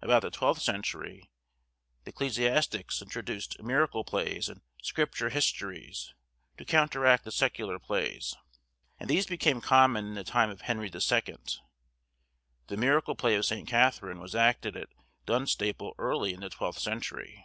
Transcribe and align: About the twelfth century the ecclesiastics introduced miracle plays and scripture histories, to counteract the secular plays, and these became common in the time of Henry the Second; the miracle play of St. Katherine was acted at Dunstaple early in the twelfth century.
About 0.00 0.22
the 0.22 0.30
twelfth 0.30 0.62
century 0.62 1.30
the 2.04 2.08
ecclesiastics 2.08 3.02
introduced 3.02 3.62
miracle 3.62 4.04
plays 4.04 4.48
and 4.48 4.62
scripture 4.80 5.28
histories, 5.28 6.14
to 6.56 6.64
counteract 6.64 7.24
the 7.24 7.30
secular 7.30 7.78
plays, 7.78 8.34
and 8.98 9.10
these 9.10 9.26
became 9.26 9.60
common 9.60 10.06
in 10.06 10.14
the 10.14 10.24
time 10.24 10.48
of 10.48 10.62
Henry 10.62 10.88
the 10.88 11.02
Second; 11.02 11.56
the 12.68 12.78
miracle 12.78 13.14
play 13.14 13.34
of 13.34 13.44
St. 13.44 13.68
Katherine 13.68 14.18
was 14.18 14.34
acted 14.34 14.78
at 14.78 14.88
Dunstaple 15.26 15.92
early 15.98 16.32
in 16.32 16.40
the 16.40 16.48
twelfth 16.48 16.78
century. 16.78 17.44